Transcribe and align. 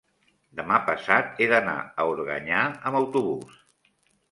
demà 0.61 0.79
passat 0.87 1.35
he 1.43 1.49
d'anar 1.51 1.77
a 1.83 2.07
Organyà 2.15 2.65
amb 2.71 3.01
autobús. 3.03 3.63